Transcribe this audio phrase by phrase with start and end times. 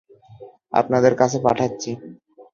[0.73, 1.91] আপনাদের কাছে পাঠাচ্ছি।